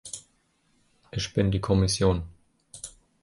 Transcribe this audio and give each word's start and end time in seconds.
Ich 1.11 1.31
bin 1.35 1.51
die 1.51 1.59
Kommission. 1.61 2.23